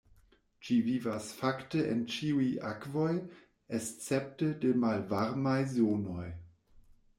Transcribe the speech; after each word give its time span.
Ĝi 0.67 0.77
vivas 0.85 1.27
fakte 1.41 1.81
en 1.89 2.01
ĉiuj 2.13 2.47
akvoj, 2.71 3.11
escepte 3.81 4.51
de 4.67 4.75
malvarmaj 4.87 5.57
zonoj. 5.77 6.29